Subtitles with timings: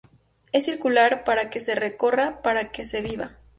[0.51, 3.37] Es circular, para que se recorra, para que se viva.